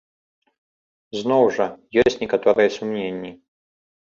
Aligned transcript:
Зноў 1.19 1.43
жа, 1.57 1.67
ёсць 2.05 2.17
некаторыя 2.25 2.69
сумненні. 2.79 3.31